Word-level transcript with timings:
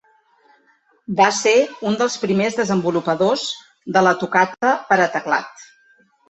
Va 1.19 1.27
ser 1.39 1.53
un 1.89 1.97
dels 1.99 2.15
primers 2.23 2.57
desenvolupadors 2.61 3.45
de 3.99 4.03
la 4.07 4.15
tocata 4.25 4.73
per 4.89 4.99
a 5.05 5.07
teclat. 5.19 5.63